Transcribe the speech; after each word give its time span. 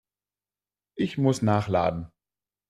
Ich 0.95 1.19
muss 1.19 1.43
nachladen. 1.43 2.11